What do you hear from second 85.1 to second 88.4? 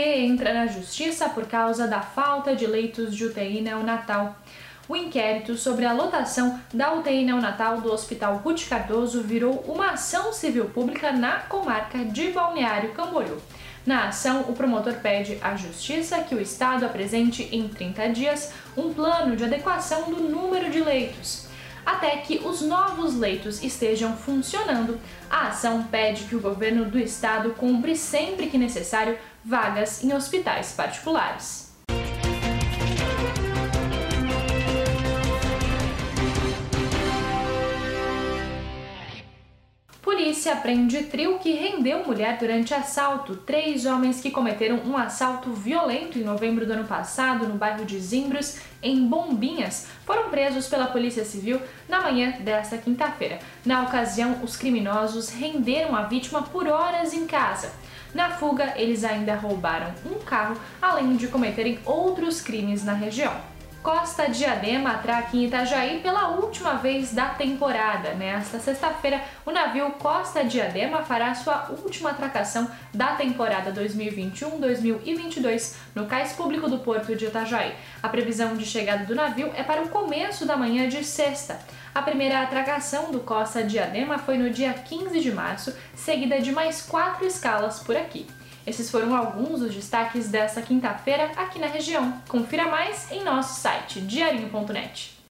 de março, seguida de mais quatro escalas por aqui.